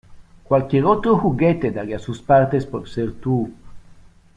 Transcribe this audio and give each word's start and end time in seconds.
Cualquier 0.45 0.85
otro 0.85 1.15
juguete 1.15 1.69
daría 1.69 1.99
sus 1.99 2.23
partes 2.23 2.65
por 2.65 2.89
ser 2.89 3.11
tú. 3.21 3.51